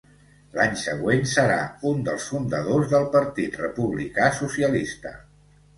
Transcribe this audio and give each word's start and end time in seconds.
L'any 0.53 0.71
següent 0.83 1.21
serà 1.33 1.59
un 1.91 2.01
dels 2.09 2.27
fundadors 2.31 2.91
del 2.97 3.07
Partit 3.19 3.61
Republicà 3.65 4.33
Socialista. 4.45 5.19